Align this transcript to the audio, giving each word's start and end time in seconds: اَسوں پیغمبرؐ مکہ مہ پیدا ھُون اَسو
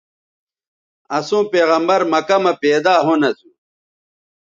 اَسوں 1.17 1.43
پیغمبرؐ 1.51 2.05
مکہ 2.11 2.37
مہ 2.43 2.51
پیدا 2.61 2.93
ھُون 3.05 3.21
اَسو 3.29 3.49